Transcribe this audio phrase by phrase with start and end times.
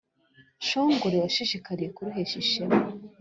[0.61, 2.77] nshongore washishikariye kuruhesha ishema